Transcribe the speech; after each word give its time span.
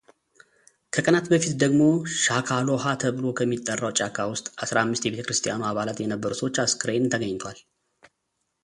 ከቀናት 0.93 1.25
በፊት 1.31 1.53
ደግሞ 1.63 1.81
ሻካሎሃ 2.21 2.85
ተብሎ 3.03 3.25
ከሚጠራው 3.39 3.93
ጫካ 3.99 4.17
ውስጥ 4.33 4.47
አስራአምስት 4.65 5.05
የቤተክርስቲያኗ 5.07 5.61
አባላት 5.71 6.03
የነበሩ 6.05 6.33
ሰዎች 6.41 6.63
አስክሬን 6.67 7.11
ተገኝቷል። 7.15 7.59